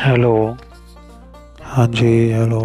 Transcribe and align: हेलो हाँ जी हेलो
हेलो 0.00 0.34
हाँ 1.62 1.86
जी 1.88 2.06
हेलो 2.32 2.60